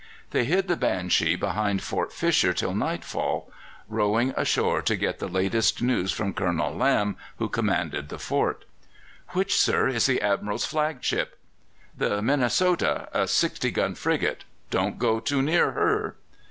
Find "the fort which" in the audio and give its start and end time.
8.09-9.53